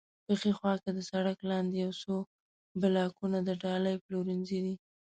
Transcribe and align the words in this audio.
په 0.25 0.33
ښي 0.39 0.51
خوا 0.57 0.73
کې 0.81 0.91
د 0.93 0.99
سړک 1.11 1.37
لاندې 1.51 1.75
یو 1.83 1.91
څو 2.01 2.15
بلاکونه 2.81 3.37
د 3.43 3.49
ډالۍ 3.63 3.95
پلورنځی 4.03 4.59
دی. 4.65 4.75